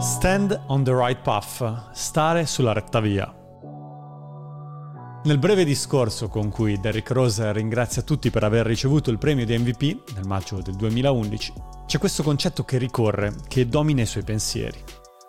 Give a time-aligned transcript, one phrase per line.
[0.00, 3.32] Stand on the right path, stare sulla retta via.
[5.24, 9.56] Nel breve discorso con cui Derrick Rose ringrazia tutti per aver ricevuto il premio di
[9.56, 11.52] MVP nel maggio del 2011,
[11.86, 14.78] c'è questo concetto che ricorre, che domina i suoi pensieri.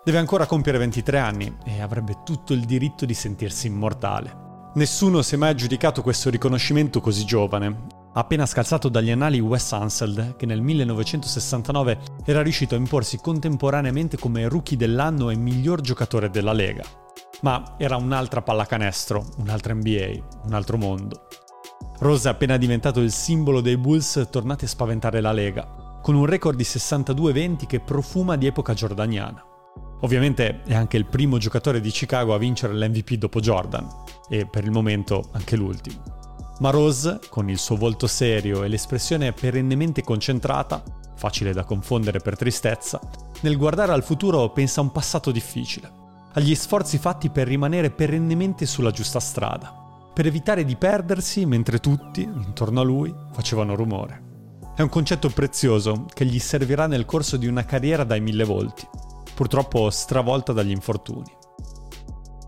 [0.04, 4.44] Deve ancora compiere 23 anni e avrebbe tutto il diritto di sentirsi immortale.
[4.74, 7.95] Nessuno si è mai aggiudicato questo riconoscimento così giovane.
[8.16, 14.48] Appena scalzato dagli annali Wes Anseld, che nel 1969 era riuscito a imporsi contemporaneamente come
[14.48, 16.82] rookie dell'anno e miglior giocatore della Lega.
[17.42, 20.12] Ma era un'altra pallacanestro, un'altra NBA,
[20.44, 21.26] un altro mondo.
[21.98, 26.24] Rose è appena diventato il simbolo dei Bulls tornati a spaventare la Lega, con un
[26.24, 29.44] record di 62-20 che profuma di epoca giordaniana.
[30.00, 33.86] Ovviamente è anche il primo giocatore di Chicago a vincere l'MVP dopo Jordan
[34.30, 36.16] e per il momento anche l'ultimo.
[36.58, 40.82] Ma Rose, con il suo volto serio e l'espressione perennemente concentrata,
[41.14, 43.00] facile da confondere per tristezza,
[43.42, 45.90] nel guardare al futuro pensa a un passato difficile,
[46.32, 49.74] agli sforzi fatti per rimanere perennemente sulla giusta strada,
[50.14, 54.22] per evitare di perdersi mentre tutti, intorno a lui, facevano rumore.
[54.74, 58.86] È un concetto prezioso che gli servirà nel corso di una carriera dai mille volti
[59.36, 61.30] purtroppo stravolta dagli infortuni.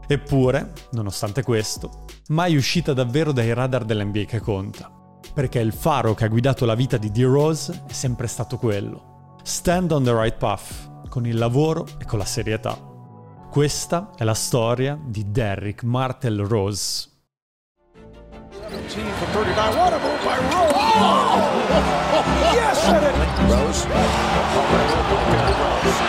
[0.06, 4.90] Eppure, nonostante questo, mai uscita davvero dai radar dell'NBA che conta,
[5.32, 9.36] perché il faro che ha guidato la vita di D-Rose è sempre stato quello.
[9.42, 12.76] Stand on the right path, con il lavoro e con la serietà.
[13.50, 17.08] Questa è la storia di Derrick Martel Rose.
[18.68, 19.76] 17 for 39.
[19.76, 20.74] What a move by Rose!
[20.74, 21.48] Oh!
[22.52, 22.84] Yes,
[23.48, 23.86] Rose.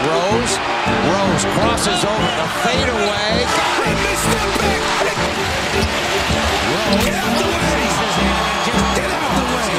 [0.04, 0.60] Rose.
[1.08, 3.46] Rose crosses over the fadeaway.
[3.56, 3.98] Got it.
[4.04, 5.59] They step back.
[6.70, 7.82] Get out the way.
[8.94, 9.74] Get out the way.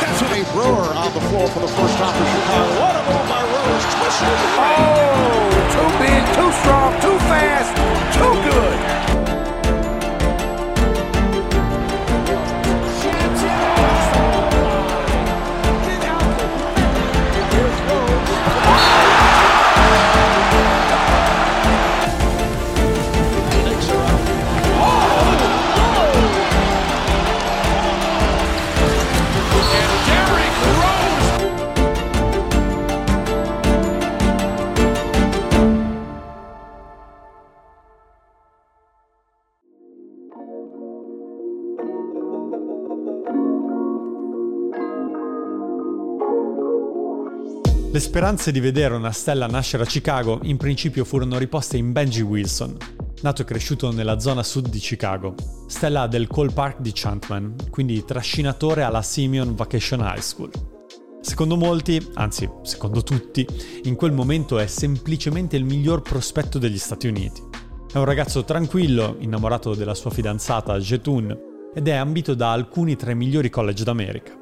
[0.00, 2.80] That's what a Brewer on the floor for the first time for Chicago.
[2.80, 3.84] What a move by Rose.
[3.92, 4.40] Twisted.
[4.56, 7.76] Oh, too big, too strong, too fast,
[48.30, 52.76] speranze di vedere una stella nascere a Chicago in principio furono riposte in Benji Wilson,
[53.22, 55.34] nato e cresciuto nella zona sud di Chicago,
[55.66, 60.50] stella del Cole Park di Chantman, quindi trascinatore alla Simeon Vacation High School.
[61.20, 63.44] Secondo molti, anzi secondo tutti,
[63.82, 67.42] in quel momento è semplicemente il miglior prospetto degli Stati Uniti.
[67.92, 71.36] È un ragazzo tranquillo, innamorato della sua fidanzata Jetun,
[71.74, 74.39] ed è ambito da alcuni tra i migliori college d'America.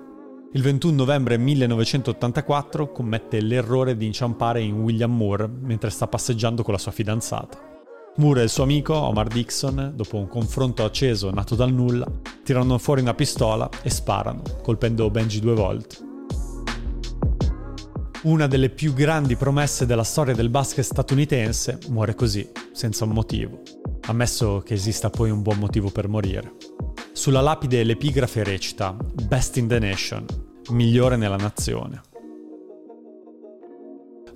[0.52, 6.72] Il 21 novembre 1984 commette l'errore di inciampare in William Moore mentre sta passeggiando con
[6.72, 7.58] la sua fidanzata.
[8.16, 12.10] Moore e il suo amico, Omar Dixon, dopo un confronto acceso nato dal nulla,
[12.42, 15.96] tirano fuori una pistola e sparano, colpendo Benji due volte.
[18.22, 23.60] Una delle più grandi promesse della storia del basket statunitense muore così, senza un motivo,
[24.06, 26.54] ammesso che esista poi un buon motivo per morire.
[27.18, 28.96] Sulla lapide l'epigrafe recita
[29.26, 30.24] Best in the Nation,
[30.68, 32.00] migliore nella nazione.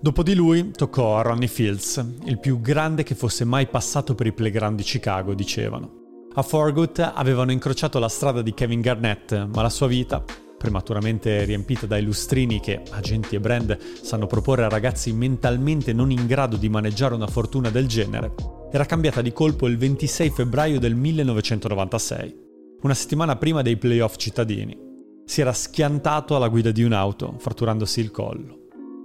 [0.00, 4.26] Dopo di lui toccò a Ronnie Fields, il più grande che fosse mai passato per
[4.26, 6.26] i playground di Chicago, dicevano.
[6.34, 10.20] A Forgut avevano incrociato la strada di Kevin Garnett, ma la sua vita,
[10.59, 16.26] prematuramente riempita dai lustrini che agenti e brand sanno proporre a ragazzi mentalmente non in
[16.26, 18.34] grado di maneggiare una fortuna del genere,
[18.72, 22.50] era cambiata di colpo il 26 febbraio del 1996
[22.82, 24.76] una settimana prima dei playoff cittadini.
[25.25, 28.58] Si era schiantato alla guida di un'auto, fratturandosi il collo.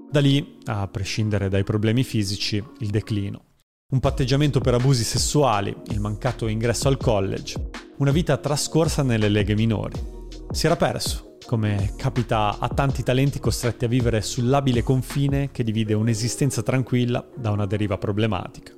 [0.09, 3.43] Da lì, a prescindere dai problemi fisici, il declino.
[3.89, 9.55] Un patteggiamento per abusi sessuali, il mancato ingresso al college, una vita trascorsa nelle leghe
[9.55, 9.95] minori.
[10.51, 15.63] Si era perso, come capita a tanti talenti costretti a vivere sul labile confine che
[15.63, 18.73] divide un'esistenza tranquilla da una deriva problematica.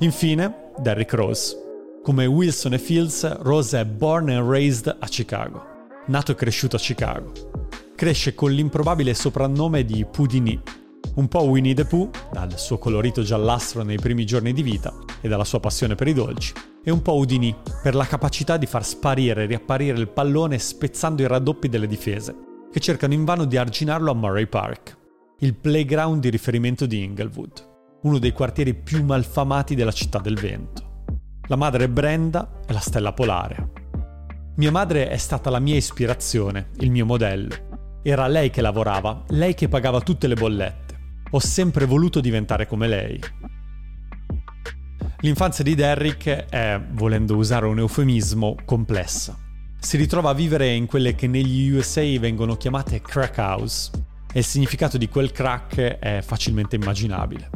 [0.00, 1.63] Infine, Derrick Rose,
[2.04, 5.64] come Wilson e Fields, Rose è born and raised a Chicago,
[6.08, 7.32] nato e cresciuto a Chicago.
[7.96, 10.60] Cresce con l'improbabile soprannome di Pudini,
[11.14, 14.92] un po' Winnie the Pooh, dal suo colorito giallastro nei primi giorni di vita
[15.22, 16.52] e dalla sua passione per i dolci,
[16.84, 21.22] e un po' Udini, per la capacità di far sparire e riapparire il pallone spezzando
[21.22, 22.36] i raddoppi delle difese,
[22.70, 24.98] che cercano invano di arginarlo a Murray Park,
[25.38, 27.66] il playground di riferimento di Inglewood,
[28.02, 30.83] uno dei quartieri più malfamati della città del vento.
[31.48, 33.70] La madre Brenda è la stella polare.
[34.56, 38.00] Mia madre è stata la mia ispirazione, il mio modello.
[38.02, 40.98] Era lei che lavorava, lei che pagava tutte le bollette.
[41.32, 43.20] Ho sempre voluto diventare come lei.
[45.20, 49.36] L'infanzia di Derrick è, volendo usare un eufemismo, complessa.
[49.78, 53.90] Si ritrova a vivere in quelle che negli USA vengono chiamate crack house,
[54.32, 57.50] e il significato di quel crack è facilmente immaginabile.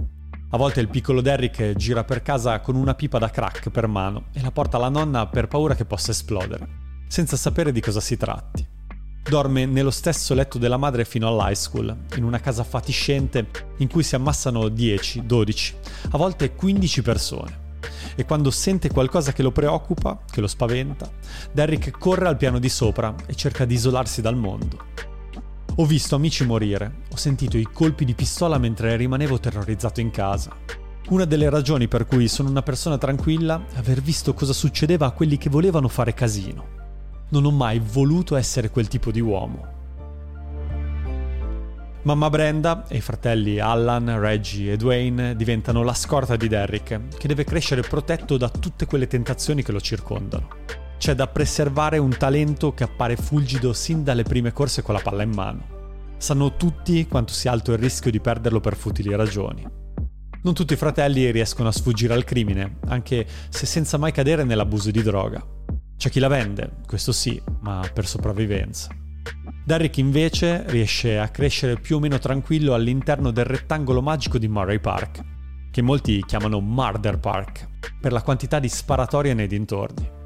[0.51, 4.29] A volte il piccolo Derrick gira per casa con una pipa da crack per mano
[4.33, 6.67] e la porta alla nonna per paura che possa esplodere,
[7.07, 8.67] senza sapere di cosa si tratti.
[9.29, 13.47] Dorme nello stesso letto della madre fino all'high school, in una casa fatiscente
[13.77, 15.77] in cui si ammassano 10, 12,
[16.13, 17.67] a volte 15 persone.
[18.15, 21.11] E quando sente qualcosa che lo preoccupa, che lo spaventa,
[21.53, 25.08] Derrick corre al piano di sopra e cerca di isolarsi dal mondo.
[25.81, 30.51] Ho visto amici morire, ho sentito i colpi di pistola mentre rimanevo terrorizzato in casa.
[31.11, 35.13] Una delle ragioni per cui sono una persona tranquilla è aver visto cosa succedeva a
[35.13, 36.67] quelli che volevano fare casino.
[37.29, 39.67] Non ho mai voluto essere quel tipo di uomo.
[42.03, 47.29] Mamma Brenda e i fratelli Allan, Reggie e Dwayne diventano la scorta di Derrick, che
[47.29, 50.49] deve crescere protetto da tutte quelle tentazioni che lo circondano.
[50.99, 55.23] C'è da preservare un talento che appare fulgido sin dalle prime corse con la palla
[55.23, 55.77] in mano.
[56.19, 59.65] Sanno tutti quanto sia alto il rischio di perderlo per futili ragioni.
[60.43, 64.91] Non tutti i fratelli riescono a sfuggire al crimine, anche se senza mai cadere nell'abuso
[64.91, 65.41] di droga.
[65.97, 68.89] C'è chi la vende, questo sì, ma per sopravvivenza.
[69.65, 74.81] Derrick invece riesce a crescere più o meno tranquillo all'interno del rettangolo magico di Murray
[74.81, 75.21] Park,
[75.71, 77.69] che molti chiamano Murder Park,
[78.01, 80.17] per la quantità di sparatorie nei dintorni.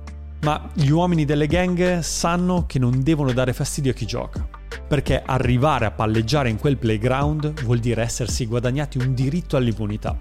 [0.43, 4.49] Ma gli uomini delle gang sanno che non devono dare fastidio a chi gioca,
[4.89, 10.19] perché arrivare a palleggiare in quel playground vuol dire essersi guadagnati un diritto all'immunità.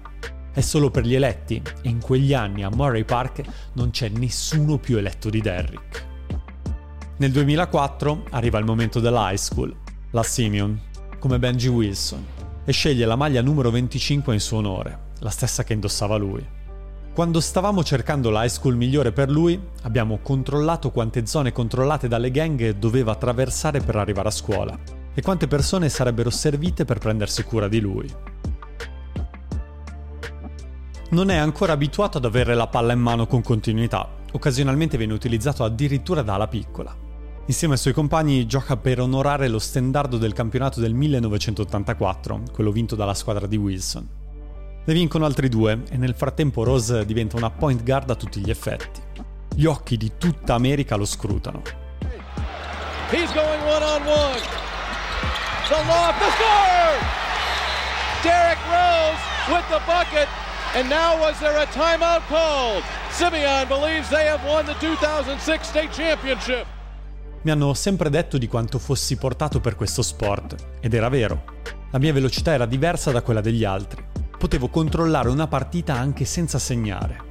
[0.52, 3.42] È solo per gli eletti e in quegli anni a Murray Park
[3.72, 6.06] non c'è nessuno più eletto di Derrick.
[7.16, 9.74] Nel 2004 arriva il momento dell'high school,
[10.12, 10.80] la Simeon,
[11.18, 12.24] come Benji Wilson,
[12.64, 16.60] e sceglie la maglia numero 25 in suo onore, la stessa che indossava lui.
[17.14, 22.70] Quando stavamo cercando l'high school migliore per lui, abbiamo controllato quante zone controllate dalle gang
[22.70, 24.78] doveva attraversare per arrivare a scuola
[25.12, 28.10] e quante persone sarebbero servite per prendersi cura di lui.
[31.10, 35.64] Non è ancora abituato ad avere la palla in mano con continuità, occasionalmente viene utilizzato
[35.64, 36.96] addirittura da ala piccola.
[37.44, 42.96] Insieme ai suoi compagni gioca per onorare lo stendardo del campionato del 1984, quello vinto
[42.96, 44.20] dalla squadra di Wilson.
[44.84, 48.50] Ne vincono altri due e nel frattempo Rose diventa una point guard a tutti gli
[48.50, 49.00] effetti.
[49.54, 51.62] Gli occhi di tutta America lo scrutano.
[53.12, 54.40] He's going one on one.
[55.68, 56.98] The loft, the score!
[58.24, 60.26] Derek Rose with the bucket.
[60.74, 62.82] And now was there a timeout called?
[63.10, 66.66] Simeon believes they have won the 2006 state championship.
[67.42, 71.44] Mi hanno sempre detto di quanto fossi portato per questo sport, ed era vero.
[71.90, 74.10] La mia velocità era diversa da quella degli altri
[74.42, 77.30] potevo controllare una partita anche senza segnare.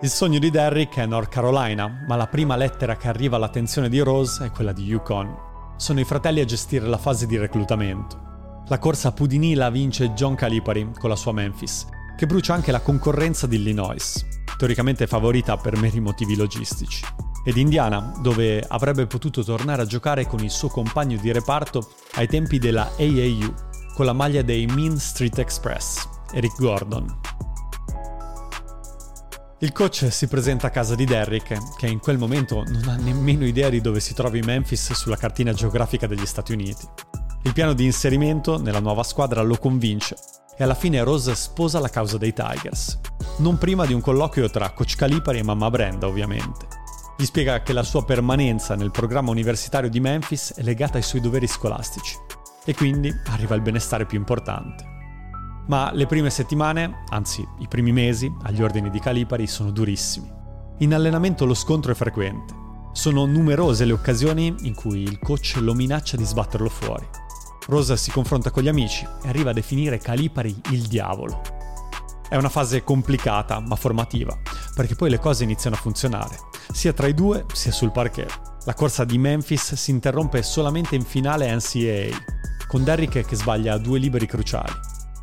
[0.00, 3.98] Il sogno di Derrick è North Carolina, ma la prima lettera che arriva all'attenzione di
[3.98, 5.74] Rose è quella di Yukon.
[5.76, 8.62] Sono i fratelli a gestire la fase di reclutamento.
[8.68, 11.84] La corsa a Pudini la vince John Calipari con la sua Memphis,
[12.16, 17.04] che brucia anche la concorrenza di Illinois teoricamente favorita per meri motivi logistici.
[17.44, 22.26] Ed Indiana, dove avrebbe potuto tornare a giocare con il suo compagno di reparto ai
[22.26, 23.54] tempi della AAU,
[23.94, 27.20] con la maglia dei Mean Street Express, Eric Gordon.
[29.58, 33.46] Il coach si presenta a casa di Derrick, che in quel momento non ha nemmeno
[33.46, 36.86] idea di dove si trovi Memphis sulla cartina geografica degli Stati Uniti.
[37.42, 40.16] Il piano di inserimento nella nuova squadra lo convince
[40.56, 43.00] e alla fine Rose sposa la causa dei Tigers,
[43.38, 46.66] non prima di un colloquio tra Coach Calipari e mamma Brenda ovviamente.
[47.16, 51.20] Gli spiega che la sua permanenza nel programma universitario di Memphis è legata ai suoi
[51.20, 52.16] doveri scolastici
[52.64, 54.92] e quindi arriva il benestare più importante.
[55.66, 60.30] Ma le prime settimane, anzi i primi mesi, agli ordini di Calipari sono durissimi.
[60.78, 62.54] In allenamento lo scontro è frequente.
[62.92, 67.08] Sono numerose le occasioni in cui il coach lo minaccia di sbatterlo fuori.
[67.66, 71.40] Rosa si confronta con gli amici e arriva a definire Calipari il diavolo.
[72.28, 74.36] È una fase complicata ma formativa,
[74.74, 76.38] perché poi le cose iniziano a funzionare,
[76.72, 78.52] sia tra i due sia sul parquet.
[78.64, 82.16] La corsa di Memphis si interrompe solamente in finale NCAA,
[82.66, 84.72] con Derrick che sbaglia due liberi cruciali.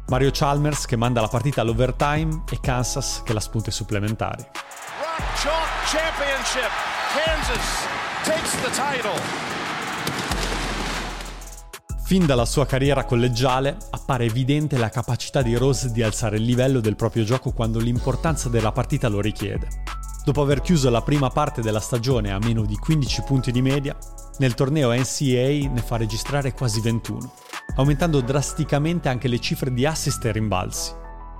[0.07, 4.43] Mario Chalmers che manda la partita all'overtime e Kansas che la spunta ai supplementari.
[4.43, 6.71] Rock Chalk Championship.
[7.13, 7.87] Kansas
[8.23, 9.60] takes the title.
[12.11, 16.81] Fin dalla sua carriera collegiale appare evidente la capacità di Rose di alzare il livello
[16.81, 19.69] del proprio gioco quando l'importanza della partita lo richiede.
[20.25, 23.95] Dopo aver chiuso la prima parte della stagione a meno di 15 punti di media,
[24.39, 27.31] nel torneo NCAA ne fa registrare quasi 21,
[27.77, 30.91] aumentando drasticamente anche le cifre di assist e rimbalzi.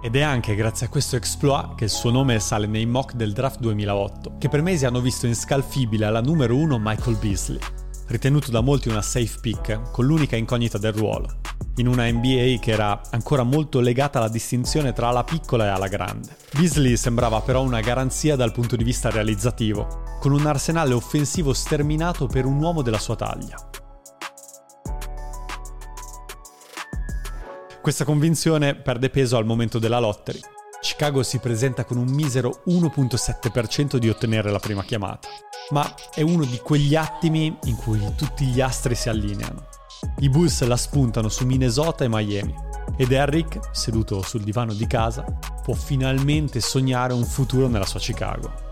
[0.02, 3.34] Ed è anche grazie a questo exploit che il suo nome sale nei mock del
[3.34, 7.60] draft 2008, che per mesi hanno visto inscalfibile alla numero 1 Michael Beasley,
[8.12, 11.40] ritenuto da molti una safe pick, con l'unica incognita del ruolo,
[11.78, 15.88] in una NBA che era ancora molto legata alla distinzione tra la piccola e alla
[15.88, 16.36] grande.
[16.54, 22.28] Beasley sembrava però una garanzia dal punto di vista realizzativo, con un arsenale offensivo sterminato
[22.28, 23.56] per un uomo della sua taglia.
[27.82, 30.40] Questa convinzione perde peso al momento della lottery.
[30.82, 35.30] Chicago si presenta con un misero 1.7% di ottenere la prima chiamata
[35.72, 39.68] ma è uno di quegli attimi in cui tutti gli astri si allineano.
[40.20, 42.54] I Bulls la spuntano su Minnesota e Miami
[42.98, 45.24] ed Eric, seduto sul divano di casa,
[45.64, 48.70] può finalmente sognare un futuro nella sua Chicago.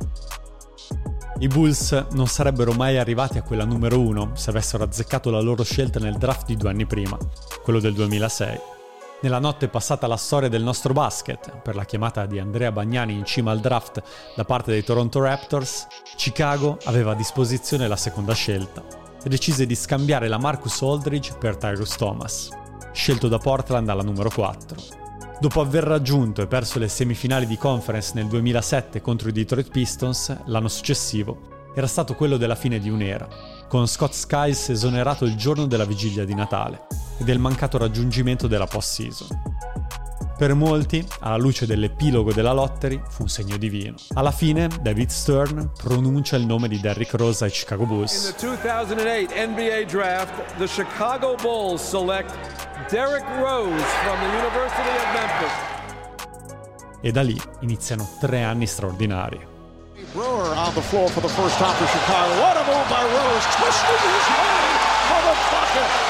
[1.40, 5.64] I Bulls non sarebbero mai arrivati a quella numero uno se avessero azzeccato la loro
[5.64, 7.18] scelta nel draft di due anni prima,
[7.64, 8.78] quello del 2006
[9.22, 13.26] nella notte passata alla storia del nostro basket, per la chiamata di Andrea Bagnani in
[13.26, 14.02] cima al draft
[14.36, 18.84] da parte dei Toronto Raptors, Chicago aveva a disposizione la seconda scelta
[19.22, 22.50] e decise di scambiare la Marcus Aldridge per Tyrus Thomas,
[22.94, 24.78] scelto da Portland alla numero 4.
[25.42, 30.36] Dopo aver raggiunto e perso le semifinali di conference nel 2007 contro i Detroit Pistons,
[30.46, 33.28] l'anno successivo era stato quello della fine di un'era,
[33.68, 38.66] con Scott Skiles esonerato il giorno della vigilia di Natale e del mancato raggiungimento della
[38.66, 39.28] post-season.
[40.40, 43.96] Per molti, alla luce dell'epilogo della lottery, fu un segno divino.
[44.14, 48.30] Alla fine, David Stern pronuncia il nome di Derrick Rose ai Chicago Bulls.
[48.30, 52.34] In the 2008 NBA draft, the Chicago Bulls select
[52.90, 55.78] Derrick Rose from the University of Memphis.
[57.02, 59.46] E da lì iniziano tre anni straordinari.
[60.14, 62.40] Brewer on the floor for the first time for Chicago.
[62.40, 66.09] What a move by Rose, twisting his mind for the bucket.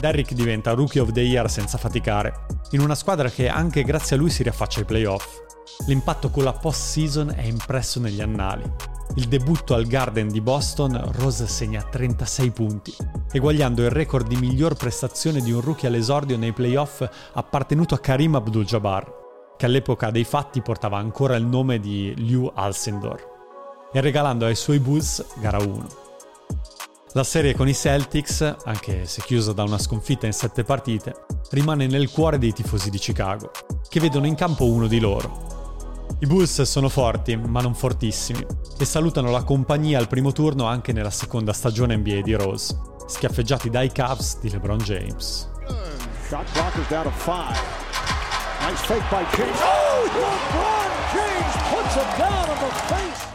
[0.00, 4.18] Derrick diventa Rookie of the Year senza faticare, in una squadra che anche grazie a
[4.18, 5.26] lui si riaffaccia ai playoff.
[5.86, 8.62] L'impatto con la post-season è impresso negli annali.
[9.16, 12.94] Il debutto al Garden di Boston, Rose segna 36 punti,
[13.30, 18.36] eguagliando il record di miglior prestazione di un rookie all'esordio nei playoff appartenuto a Karim
[18.36, 19.18] Abdul-Jabbar,
[19.58, 23.22] che all'epoca dei fatti portava ancora il nome di Lew Alcindor,
[23.92, 26.09] e regalando ai suoi Bulls gara 1.
[27.14, 31.88] La serie con i Celtics, anche se chiusa da una sconfitta in sette partite, rimane
[31.88, 33.50] nel cuore dei tifosi di Chicago,
[33.88, 36.06] che vedono in campo uno di loro.
[36.20, 38.46] I Bulls sono forti, ma non fortissimi,
[38.78, 43.70] e salutano la compagnia al primo turno anche nella seconda stagione NBA di Rose, schiaffeggiati
[43.70, 45.50] dai Cavs di LeBron James.
[46.28, 46.46] Shot.
[48.60, 49.58] Nice fake by James.
[49.60, 53.29] Oh, LeBron James puts him down on the face.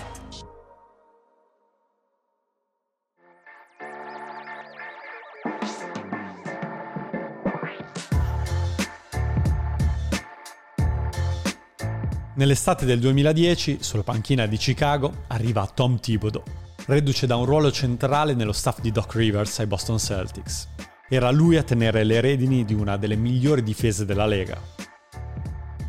[12.37, 16.43] Nell'estate del 2010, sulla panchina di Chicago, arriva Tom Thibodeau,
[16.87, 20.67] reduce da un ruolo centrale nello staff di Doc Rivers ai Boston Celtics.
[21.07, 24.59] Era lui a tenere le redini di una delle migliori difese della Lega.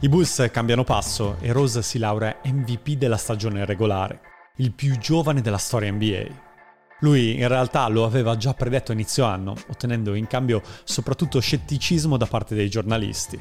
[0.03, 4.21] I Bulls cambiano passo e Rose si laurea MVP della stagione regolare,
[4.59, 6.27] il più giovane della storia NBA.
[7.01, 12.17] Lui in realtà lo aveva già predetto a inizio anno, ottenendo in cambio soprattutto scetticismo
[12.17, 13.37] da parte dei giornalisti.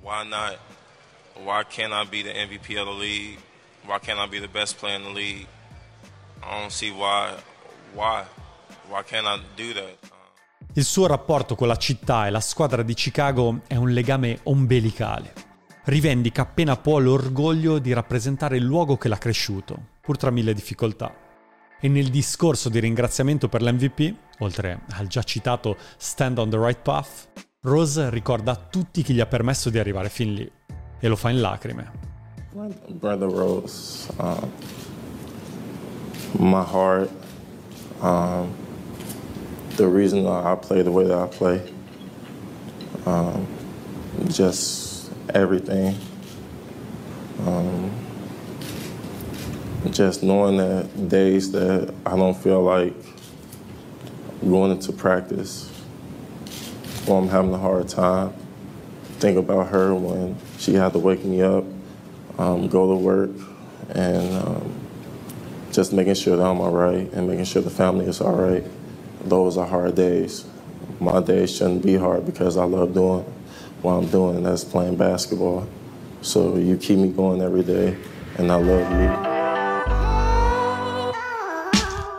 [0.00, 0.75] Why not
[1.44, 3.38] why can't I be the MVP of the league?
[3.84, 5.46] Why can't I be the best player in the league?
[6.42, 7.34] I don't see why.
[7.94, 8.24] Why?
[8.88, 10.14] Why can't I do that?
[10.74, 15.32] Il suo rapporto con la città e la squadra di Chicago è un legame ombelicale.
[15.84, 21.14] Rivendica appena può l'orgoglio di rappresentare il luogo che l'ha cresciuto, pur tra mille difficoltà.
[21.80, 26.80] E nel discorso di ringraziamento per l'MVP, oltre al già citato Stand on the Right
[26.80, 27.28] Path,
[27.62, 30.52] Rose ricorda a tutti chi gli ha permesso di arrivare fin lì
[31.06, 31.86] e lo fa in lacrime.
[33.00, 34.52] Brother Rose, um,
[36.38, 37.10] my heart,
[38.02, 38.52] um,
[39.76, 41.72] the reason I play the way that I play,
[43.04, 43.46] um,
[44.28, 45.96] just everything.
[47.46, 47.92] Um,
[49.90, 52.94] just knowing that days that I don't feel like
[54.40, 55.70] going into practice,
[57.06, 58.34] or I'm having a hard time,
[59.18, 61.64] think about her when she had to wake me up,
[62.38, 63.30] um, go to work,
[63.94, 64.72] and um,
[65.72, 68.64] just making sure that I'm all right and making sure the family is all right.
[69.24, 70.44] Those are hard days.
[71.00, 73.24] My days shouldn't be hard because I love doing
[73.82, 75.66] what I'm doing, and that's playing basketball.
[76.22, 77.96] So you keep me going every day,
[78.38, 79.34] and I love you.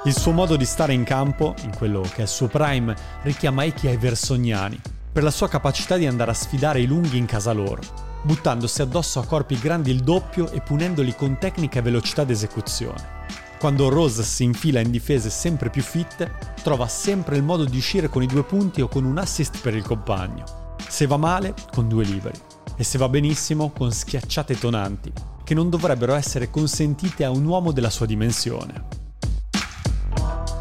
[0.05, 3.65] Il suo modo di stare in campo, in quello che è il suo prime, richiama
[3.65, 4.79] Echi ai Versoniani,
[5.17, 7.81] per la sua capacità di andare a sfidare i lunghi in casa loro,
[8.21, 13.25] buttandosi addosso a corpi grandi il doppio e punendoli con tecnica e velocità d'esecuzione.
[13.57, 16.31] Quando Rose si infila in difese sempre più fitte,
[16.61, 19.73] trova sempre il modo di uscire con i due punti o con un assist per
[19.73, 20.75] il compagno.
[20.87, 22.39] Se va male, con due liberi.
[22.75, 25.11] E se va benissimo, con schiacciate tonanti,
[25.43, 29.06] che non dovrebbero essere consentite a un uomo della sua dimensione.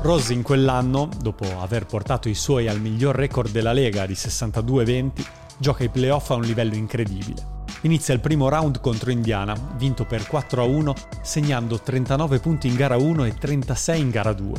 [0.03, 5.11] Rose in quell'anno, dopo aver portato i suoi al miglior record della Lega di 62-20,
[5.59, 7.55] gioca i playoff a un livello incredibile.
[7.83, 13.25] Inizia il primo round contro Indiana, vinto per 4-1, segnando 39 punti in gara 1
[13.25, 14.53] e 36 in gara 2.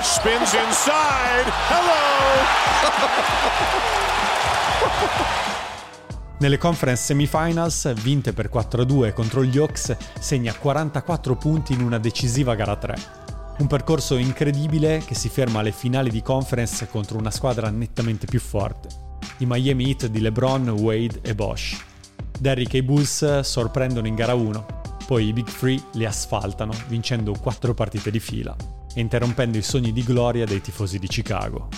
[0.00, 1.50] Spins inside.
[1.68, 1.98] Hello!
[6.40, 12.54] Nelle conference semifinals, vinte per 4-2 contro gli Hawks, segna 44 punti in una decisiva
[12.54, 13.29] gara 3.
[13.60, 18.40] Un percorso incredibile che si ferma alle finali di conference contro una squadra nettamente più
[18.40, 18.88] forte,
[19.38, 21.78] i Miami Heat di LeBron, Wade e Bosch.
[22.38, 24.66] Derrick e i Bulls sorprendono in gara 1,
[25.06, 28.56] poi i Big Free li asfaltano vincendo 4 partite di fila
[28.94, 31.68] e interrompendo i sogni di gloria dei tifosi di Chicago.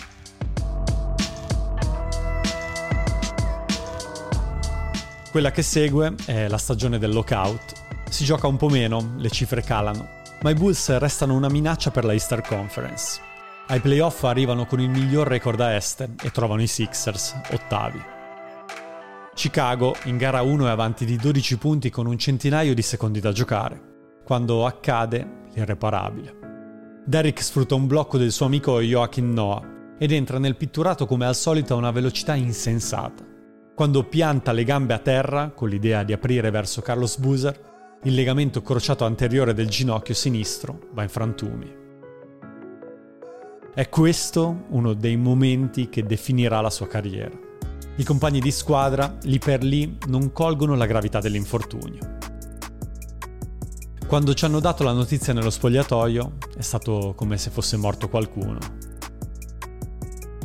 [5.33, 7.73] Quella che segue è la stagione del lockout.
[8.09, 12.05] Si gioca un po' meno, le cifre calano, ma i Bulls restano una minaccia per
[12.05, 13.21] la Easter Conference.
[13.69, 18.03] Ai playoff arrivano con il miglior record a est e trovano i Sixers, ottavi.
[19.35, 23.33] Chicago in gara 1 è avanti di 12 punti con un centinaio di secondi da
[23.33, 26.39] giocare, quando accade l'irreparabile.
[27.07, 31.37] Derrick sfrutta un blocco del suo amico Joachim Noah ed entra nel pitturato come al
[31.37, 33.25] solito a una velocità insensata.
[33.75, 37.72] Quando pianta le gambe a terra, con l'idea di aprire verso Carlos Boozer,
[38.05, 41.81] il legamento crociato anteriore del ginocchio sinistro va in frantumi.
[43.73, 47.39] È questo uno dei momenti che definirà la sua carriera.
[47.97, 52.17] I compagni di squadra, lì per lì, non colgono la gravità dell'infortunio.
[54.09, 58.59] Quando ci hanno dato la notizia nello spogliatoio, è stato come se fosse morto qualcuno.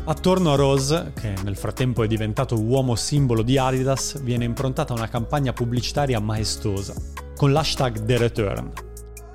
[0.05, 5.09] Attorno a Rose, che nel frattempo è diventato uomo simbolo di Adidas, viene improntata una
[5.09, 6.93] campagna pubblicitaria maestosa,
[7.37, 8.71] con l'hashtag The Return.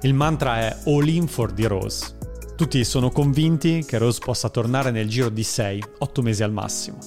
[0.01, 2.17] Il mantra è All in for the Rose.
[2.57, 6.99] Tutti sono convinti che Rose possa tornare nel giro di 6-8 mesi al massimo.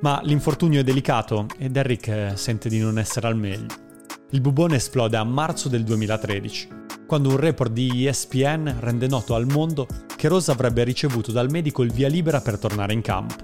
[0.00, 3.88] Ma l'infortunio è delicato e Derrick eh, sente di non essere al meglio.
[4.30, 6.68] Il bubone esplode a marzo del 2013,
[7.06, 9.86] quando un report di ESPN rende noto al mondo
[10.16, 13.36] che Rose avrebbe ricevuto dal medico il via libera per tornare in campo,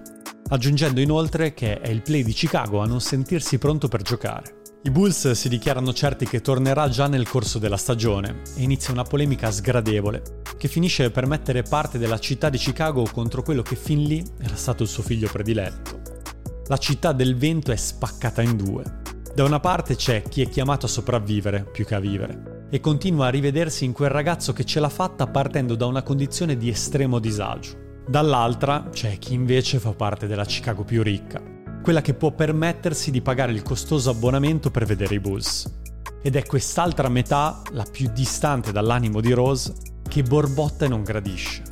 [0.49, 4.56] aggiungendo inoltre che è il play di Chicago a non sentirsi pronto per giocare.
[4.83, 9.03] I Bulls si dichiarano certi che tornerà già nel corso della stagione e inizia una
[9.03, 14.05] polemica sgradevole che finisce per mettere parte della città di Chicago contro quello che fin
[14.05, 16.03] lì era stato il suo figlio prediletto.
[16.69, 18.85] La città del vento è spaccata in due.
[19.35, 23.27] Da una parte c'è chi è chiamato a sopravvivere più che a vivere e continua
[23.27, 27.19] a rivedersi in quel ragazzo che ce l'ha fatta partendo da una condizione di estremo
[27.19, 28.03] disagio.
[28.07, 31.55] Dall'altra c'è chi invece fa parte della Chicago più ricca
[31.87, 35.73] quella che può permettersi di pagare il costoso abbonamento per vedere i Bulls.
[36.21, 39.73] Ed è quest'altra metà, la più distante dall'animo di Rose,
[40.09, 41.63] che borbotta e non gradisce.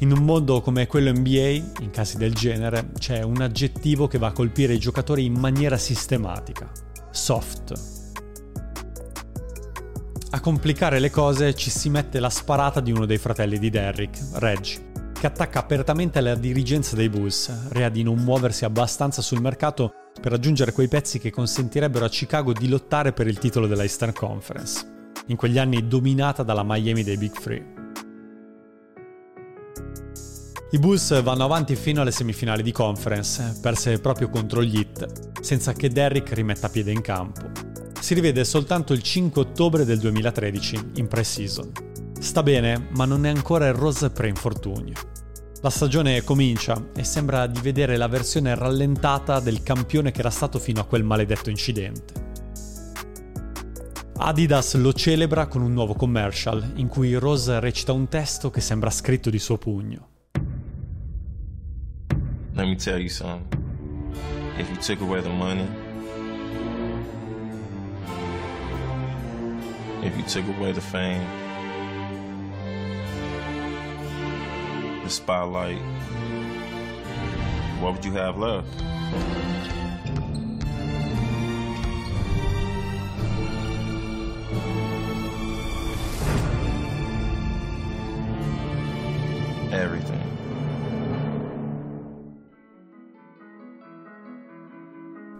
[0.00, 4.26] In un mondo come quello NBA, in casi del genere, c'è un aggettivo che va
[4.26, 6.70] a colpire i giocatori in maniera sistematica.
[7.10, 7.72] Soft.
[10.32, 14.20] A complicare le cose ci si mette la sparata di uno dei fratelli di Derrick,
[14.34, 14.85] Reggie
[15.18, 20.32] che attacca apertamente la dirigenza dei Bulls, rea di non muoversi abbastanza sul mercato per
[20.32, 25.12] raggiungere quei pezzi che consentirebbero a Chicago di lottare per il titolo della Eastern Conference,
[25.26, 27.74] in quegli anni dominata dalla Miami dei Big Three.
[30.72, 35.72] I Bulls vanno avanti fino alle semifinali di conference, perse proprio contro gli Heat, senza
[35.72, 37.50] che Derrick rimetta piede in campo.
[37.98, 41.95] Si rivede soltanto il 5 ottobre del 2013, in pre-season.
[42.26, 44.94] Sta bene, ma non è ancora il rose pre-infortunio.
[45.62, 50.58] La stagione comincia e sembra di vedere la versione rallentata del campione che era stato
[50.58, 52.12] fino a quel maledetto incidente.
[54.16, 58.90] Adidas lo celebra con un nuovo commercial in cui Rose recita un testo che sembra
[58.90, 60.08] scritto di suo pugno.
[62.54, 63.62] Let me tell you something.
[64.58, 65.66] If you took away the money,
[70.02, 71.44] if you took away the fame,
[75.06, 75.80] the spotlight,
[77.80, 78.66] what would you have left?
[89.70, 90.24] Everything.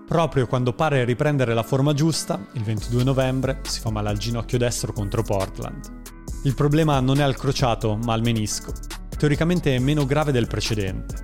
[0.07, 4.59] Proprio quando pare riprendere la forma giusta, il 22 novembre, si fa male al ginocchio
[4.59, 6.05] destro contro Portland.
[6.45, 8.73] Il problema non è al crociato, ma al menisco.
[9.17, 11.15] Teoricamente meno grave del precedente.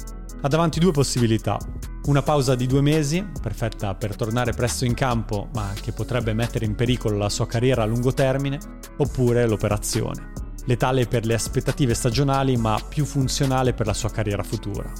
[0.40, 1.58] Ha davanti due possibilità.
[2.06, 6.64] Una pausa di due mesi, perfetta per tornare presto in campo, ma che potrebbe mettere
[6.64, 8.58] in pericolo la sua carriera a lungo termine,
[8.96, 10.32] oppure l'operazione.
[10.64, 14.90] Letale per le aspettative stagionali, ma più funzionale per la sua carriera futura.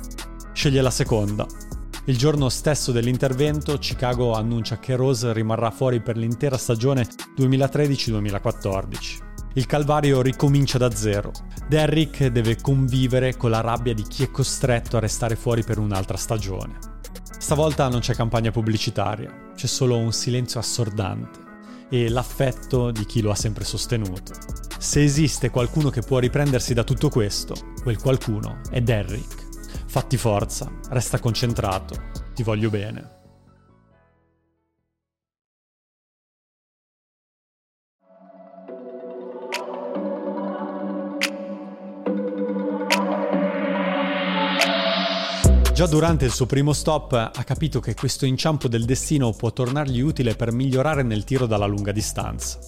[0.52, 1.46] Sceglie la seconda,
[2.06, 7.06] il giorno stesso dell'intervento, Chicago annuncia che Rose rimarrà fuori per l'intera stagione
[7.38, 9.31] 2013-2014.
[9.54, 11.30] Il calvario ricomincia da zero.
[11.68, 16.16] Derrick deve convivere con la rabbia di chi è costretto a restare fuori per un'altra
[16.16, 16.78] stagione.
[17.38, 21.38] Stavolta non c'è campagna pubblicitaria, c'è solo un silenzio assordante
[21.90, 24.32] e l'affetto di chi lo ha sempre sostenuto.
[24.78, 29.48] Se esiste qualcuno che può riprendersi da tutto questo, quel qualcuno è Derrick.
[29.86, 31.94] Fatti forza, resta concentrato,
[32.34, 33.20] ti voglio bene.
[45.72, 50.00] Già durante il suo primo stop ha capito che questo inciampo del destino può tornargli
[50.00, 52.58] utile per migliorare nel tiro dalla lunga distanza.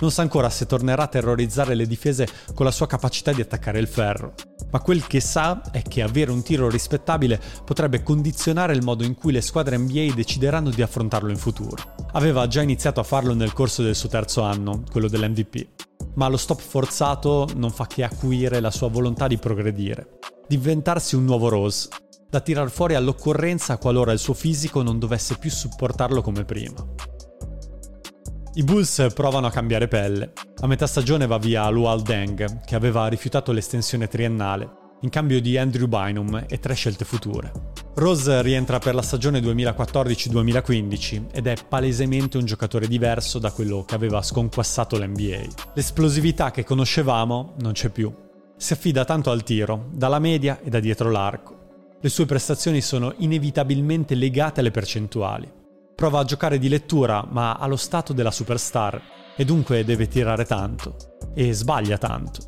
[0.00, 3.80] Non sa ancora se tornerà a terrorizzare le difese con la sua capacità di attaccare
[3.80, 4.34] il ferro,
[4.70, 9.16] ma quel che sa è che avere un tiro rispettabile potrebbe condizionare il modo in
[9.16, 11.82] cui le squadre NBA decideranno di affrontarlo in futuro.
[12.12, 15.66] Aveva già iniziato a farlo nel corso del suo terzo anno, quello dell'MVP,
[16.14, 21.24] ma lo stop forzato non fa che acuire la sua volontà di progredire, diventarsi un
[21.24, 21.88] nuovo Rose,
[22.32, 26.82] da tirar fuori all'occorrenza qualora il suo fisico non dovesse più supportarlo come prima.
[28.54, 30.32] I Bulls provano a cambiare pelle.
[30.62, 34.66] A metà stagione va via Lual Deng, che aveva rifiutato l'estensione triennale,
[35.02, 37.52] in cambio di Andrew Bynum e tre scelte future.
[37.96, 43.94] Rose rientra per la stagione 2014-2015 ed è palesemente un giocatore diverso da quello che
[43.94, 45.72] aveva sconquassato l'NBA.
[45.74, 48.10] L'esplosività che conoscevamo non c'è più.
[48.56, 51.60] Si affida tanto al tiro, dalla media e da dietro l'arco.
[52.04, 55.48] Le sue prestazioni sono inevitabilmente legate alle percentuali.
[55.94, 59.00] Prova a giocare di lettura, ma ha lo stato della superstar
[59.36, 60.96] e dunque deve tirare tanto.
[61.32, 62.42] E sbaglia tanto.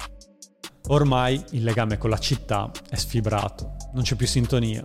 [0.88, 4.82] Ormai il legame con la città è sfibrato, non c'è più sintonia.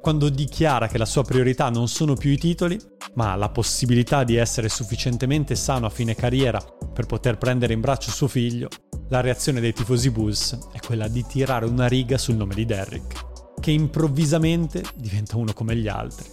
[0.00, 2.76] Quando dichiara che la sua priorità non sono più i titoli,
[3.14, 6.60] ma la possibilità di essere sufficientemente sano a fine carriera
[6.92, 8.66] per poter prendere in braccio suo figlio,
[9.10, 13.29] la reazione dei tifosi Bulls è quella di tirare una riga sul nome di Derrick,
[13.60, 16.26] che improvvisamente diventa uno come gli altri.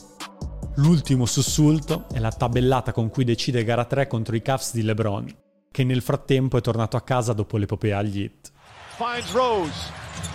[0.75, 5.25] L'ultimo sussulto è la tabellata con cui decide gara 3 contro i Cavs di LeBron,
[5.71, 8.51] che nel frattempo è tornato a casa dopo l'epopea agli hit.
[8.95, 9.91] Finds Rose.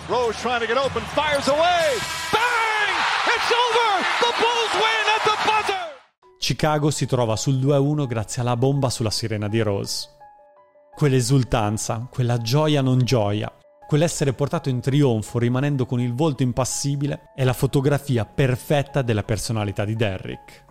[0.07, 1.97] Rose trying to get open, fires away.
[2.31, 2.93] Bang!
[3.25, 4.03] It's over!
[4.19, 5.81] The Bulls win at the buzzer!
[6.39, 10.09] Chicago si trova sul 2-1 grazie alla bomba sulla sirena di Rose.
[10.93, 13.51] Quell'esultanza, quella gioia non gioia,
[13.87, 19.85] Quell'essere portato in trionfo rimanendo con il volto impassibile è la fotografia perfetta della personalità
[19.85, 20.65] di Derrick.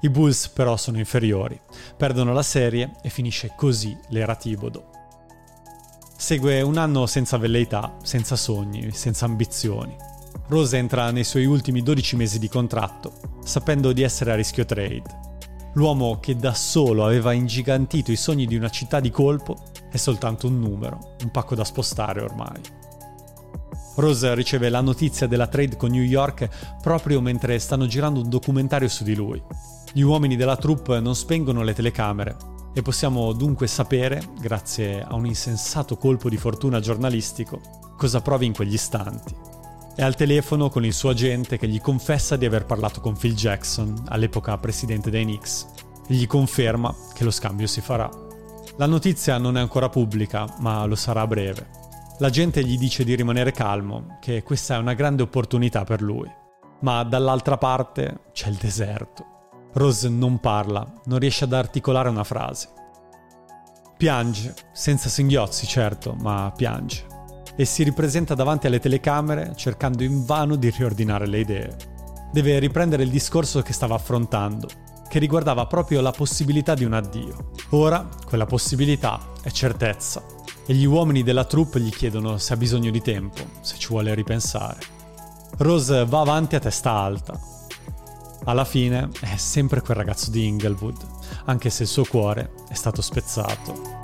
[0.00, 1.58] I Bulls però sono inferiori,
[1.96, 4.90] perdono la serie e finisce così l'era Tibodo.
[6.16, 9.96] Segue un anno senza velleità, senza sogni, senza ambizioni.
[10.48, 13.12] Rose entra nei suoi ultimi 12 mesi di contratto,
[13.44, 15.22] sapendo di essere a rischio trade.
[15.74, 19.56] L'uomo che da solo aveva ingigantito i sogni di una città di colpo
[19.94, 22.60] è soltanto un numero, un pacco da spostare ormai.
[23.94, 26.48] Rose riceve la notizia della trade con New York
[26.82, 29.40] proprio mentre stanno girando un documentario su di lui.
[29.92, 32.36] Gli uomini della troupe non spengono le telecamere
[32.74, 37.60] e possiamo dunque sapere, grazie a un insensato colpo di fortuna giornalistico,
[37.96, 39.32] cosa provi in quegli istanti.
[39.94, 43.36] È al telefono con il suo agente che gli confessa di aver parlato con Phil
[43.36, 45.68] Jackson, all'epoca presidente dei Knicks,
[46.08, 48.23] e gli conferma che lo scambio si farà.
[48.76, 51.68] La notizia non è ancora pubblica, ma lo sarà a breve.
[52.18, 56.28] La gente gli dice di rimanere calmo, che questa è una grande opportunità per lui.
[56.80, 59.24] Ma dall'altra parte c'è il deserto.
[59.74, 62.68] Rose non parla, non riesce ad articolare una frase.
[63.96, 67.06] Piange, senza singhiozzi certo, ma piange.
[67.56, 71.76] e si ripresenta davanti alle telecamere cercando invano di riordinare le idee.
[72.32, 74.66] Deve riprendere il discorso che stava affrontando,
[75.08, 77.50] che riguardava proprio la possibilità di un addio.
[77.70, 80.22] Ora quella possibilità è certezza
[80.66, 84.14] e gli uomini della troupe gli chiedono se ha bisogno di tempo, se ci vuole
[84.14, 84.78] ripensare.
[85.58, 87.38] Rose va avanti a testa alta.
[88.44, 91.06] Alla fine è sempre quel ragazzo di Inglewood,
[91.44, 94.03] anche se il suo cuore è stato spezzato.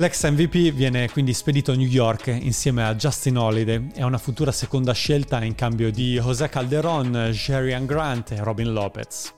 [0.00, 4.18] L'ex MVP viene quindi spedito a New York insieme a Justin Holiday e a una
[4.18, 9.34] futura seconda scelta in cambio di José Calderon, Jerry Grant e Robin Lopez.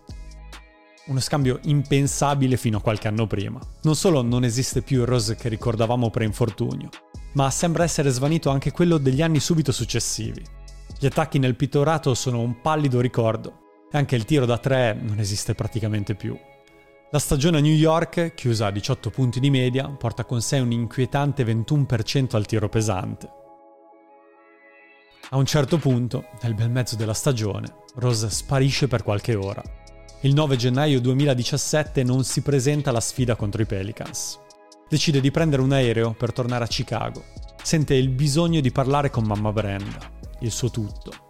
[1.07, 3.59] Uno scambio impensabile fino a qualche anno prima.
[3.85, 6.91] Non solo non esiste più il Rose che ricordavamo pre-infortunio,
[7.33, 10.45] ma sembra essere svanito anche quello degli anni subito successivi.
[10.99, 15.21] Gli attacchi nel pittorato sono un pallido ricordo e anche il tiro da tre non
[15.21, 16.39] esiste praticamente più.
[17.13, 20.71] La stagione a New York, chiusa a 18 punti di media, porta con sé un
[20.71, 23.29] inquietante 21% al tiro pesante.
[25.31, 29.61] A un certo punto, nel bel mezzo della stagione, Rose sparisce per qualche ora.
[30.21, 34.39] Il 9 gennaio 2017 non si presenta alla sfida contro i Pelicans.
[34.89, 37.25] Decide di prendere un aereo per tornare a Chicago.
[37.61, 39.99] Sente il bisogno di parlare con mamma Brenda,
[40.43, 41.30] il suo tutto.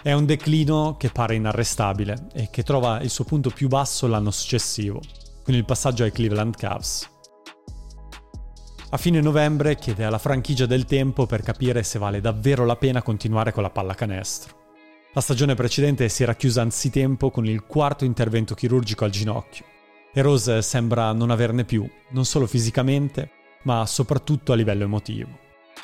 [0.00, 4.30] È un declino che pare inarrestabile e che trova il suo punto più basso l'anno
[4.30, 5.00] successivo,
[5.42, 7.10] con il passaggio ai Cleveland Cavs.
[8.90, 13.02] A fine novembre chiede alla franchigia del tempo per capire se vale davvero la pena
[13.02, 14.56] continuare con la pallacanestro.
[15.14, 19.64] La stagione precedente si era chiusa anzitempo con il quarto intervento chirurgico al ginocchio
[20.14, 23.30] e Rose sembra non averne più, non solo fisicamente,
[23.64, 25.28] ma soprattutto a livello emotivo.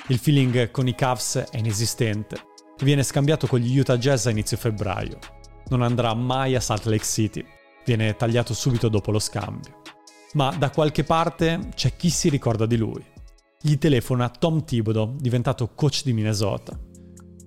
[0.06, 4.30] Il feeling con i Cavs è inesistente e viene scambiato con gli Utah Jazz a
[4.30, 5.18] inizio febbraio.
[5.68, 7.44] Non andrà mai a Salt Lake City
[7.84, 9.82] viene tagliato subito dopo lo scambio.
[10.32, 13.04] Ma da qualche parte c'è chi si ricorda di lui.
[13.60, 16.78] Gli telefona Tom Thibodeau, diventato coach di Minnesota.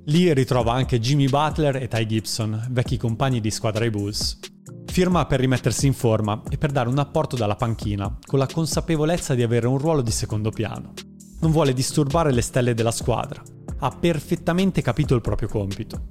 [0.05, 4.39] Lì ritrova anche Jimmy Butler e Ty Gibson, vecchi compagni di squadra ai Bulls.
[4.85, 9.35] Firma per rimettersi in forma e per dare un apporto dalla panchina, con la consapevolezza
[9.35, 10.93] di avere un ruolo di secondo piano.
[11.41, 13.43] Non vuole disturbare le stelle della squadra.
[13.79, 16.01] Ha perfettamente capito il proprio compito.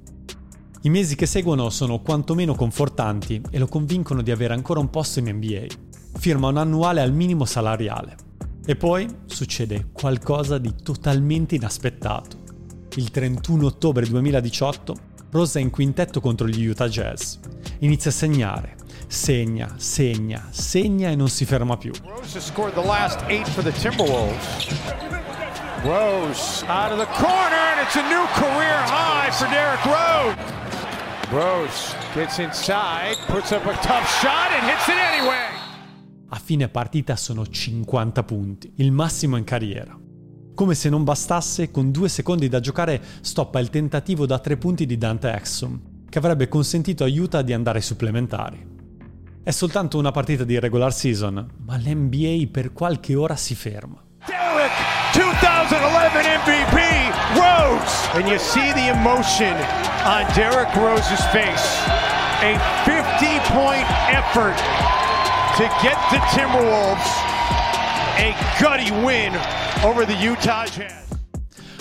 [0.81, 5.19] I mesi che seguono sono quantomeno confortanti e lo convincono di avere ancora un posto
[5.19, 5.65] in NBA.
[6.17, 8.15] Firma un annuale al minimo salariale.
[8.65, 12.37] E poi succede qualcosa di totalmente inaspettato.
[12.95, 17.35] Il 31 ottobre 2018 Rose è in quintetto contro gli Utah Jazz.
[17.79, 18.75] Inizia a segnare,
[19.07, 21.91] segna, segna, segna e non si ferma più.
[22.05, 25.26] Rose has scored the last eight for the Timberwolves.
[25.83, 30.35] Rose out of the corner and it's a new career high for Derrick Rose.
[31.31, 35.45] Rose gets inside, puts up a tough shot and hits it anyway.
[36.29, 39.95] A fine partita sono 50 punti, il massimo in carriera.
[40.55, 44.87] Come se non bastasse, con due secondi da giocare stoppa il tentativo da tre punti
[44.87, 48.75] di Dante Exum, che avrebbe consentito a Utah di andare ai supplementari.
[49.43, 54.03] È soltanto una partita di regular season, ma l'NBA per qualche ora si ferma.
[54.25, 55.13] Derek,
[55.69, 56.79] 2011 MVP,
[57.35, 58.07] Rose!
[58.15, 59.53] And you see the emotion
[60.05, 61.67] on Derrick Rose's face.
[62.39, 64.55] A 50-point effort
[65.57, 67.35] to get the Timberwolves
[68.19, 69.33] a gutty win
[69.83, 71.05] over the Utah Jazz.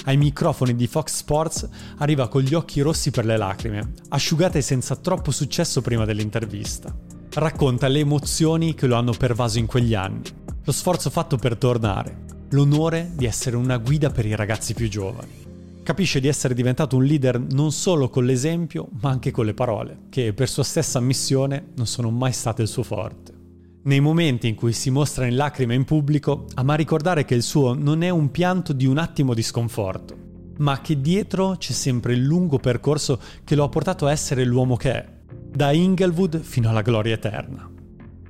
[0.05, 1.69] Ai microfoni di Fox Sports
[1.99, 6.95] arriva con gli occhi rossi per le lacrime, asciugate senza troppo successo prima dell'intervista.
[7.33, 10.23] Racconta le emozioni che lo hanno pervaso in quegli anni,
[10.63, 15.45] lo sforzo fatto per tornare, l'onore di essere una guida per i ragazzi più giovani.
[15.83, 19.99] Capisce di essere diventato un leader non solo con l'esempio, ma anche con le parole,
[20.09, 23.35] che per sua stessa ammissione non sono mai state il suo forte.
[23.83, 27.75] Nei momenti in cui si mostra in lacrime in pubblico, ama ricordare che il suo
[27.75, 30.17] non è un pianto di un attimo di sconforto,
[30.59, 34.75] ma che dietro c'è sempre il lungo percorso che lo ha portato a essere l'uomo
[34.75, 35.09] che è,
[35.53, 37.71] da Inglewood fino alla gloria eterna.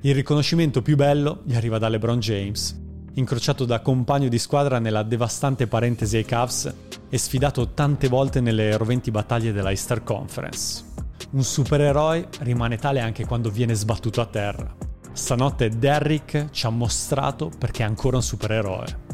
[0.02, 2.84] Il riconoscimento più bello gli arriva da LeBron James,
[3.16, 6.72] incrociato da compagno di squadra nella devastante parentesi ai Cavs
[7.08, 10.84] e sfidato tante volte nelle roventi battaglie della Easter Conference.
[11.30, 14.74] Un supereroe rimane tale anche quando viene sbattuto a terra.
[15.12, 19.04] Stanotte Derrick ci ha mostrato perché è ancora un supereroe.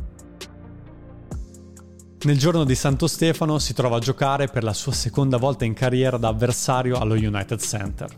[2.24, 5.74] Nel giorno di Santo Stefano si trova a giocare per la sua seconda volta in
[5.74, 8.08] carriera da avversario allo United Center.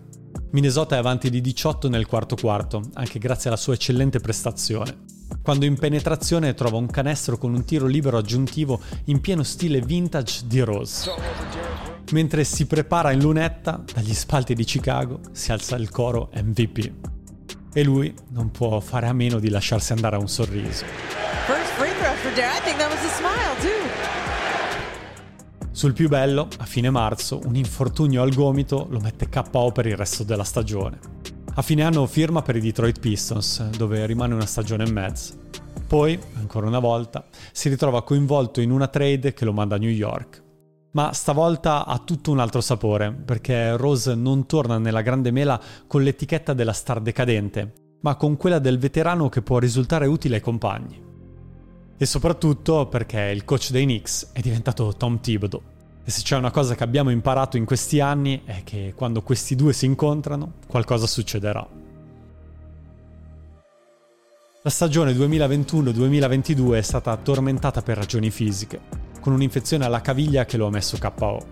[0.53, 5.65] Minnesota è avanti di 18 nel quarto quarto, anche grazie alla sua eccellente prestazione quando
[5.65, 10.61] in penetrazione trova un canestro con un tiro libero aggiuntivo in pieno stile vintage di
[10.61, 11.11] Rose.
[12.13, 16.93] Mentre si prepara in lunetta, dagli spalti di Chicago si alza il coro MVP.
[17.73, 20.85] E lui non può fare a meno di lasciarsi andare a un sorriso.
[25.71, 29.97] Sul più bello, a fine marzo, un infortunio al gomito lo mette KO per il
[29.97, 30.99] resto della stagione.
[31.57, 35.35] A fine anno firma per i Detroit Pistons, dove rimane una stagione e mezza.
[35.87, 39.89] Poi, ancora una volta, si ritrova coinvolto in una trade che lo manda a New
[39.89, 40.43] York.
[40.95, 46.03] Ma stavolta ha tutto un altro sapore, perché Rose non torna nella grande mela con
[46.03, 51.01] l'etichetta della star decadente, ma con quella del veterano che può risultare utile ai compagni.
[51.97, 55.63] E soprattutto perché il coach dei Knicks è diventato Tom Thibodeau,
[56.05, 59.57] e se c'è una cosa che abbiamo imparato in questi anni è che quando questi
[59.57, 61.67] due si incontrano, qualcosa succederà.
[64.63, 68.81] La stagione 2021-2022 è stata tormentata per ragioni fisiche,
[69.21, 71.47] con un'infezione alla caviglia che lo ha messo KO.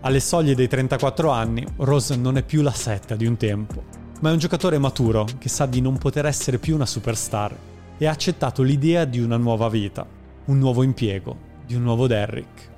[0.00, 3.84] Alle soglie dei 34 anni, Rose non è più la setta di un tempo,
[4.20, 7.54] ma è un giocatore maturo che sa di non poter essere più una superstar
[7.98, 10.06] e ha accettato l'idea di una nuova vita,
[10.46, 12.69] un nuovo impiego, di un nuovo Derrick.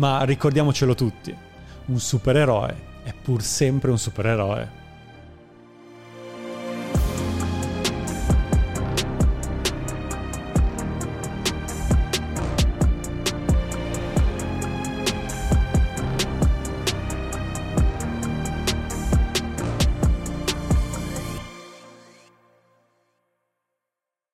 [0.00, 1.36] Ma ricordiamocelo tutti,
[1.84, 4.79] un supereroe è pur sempre un supereroe.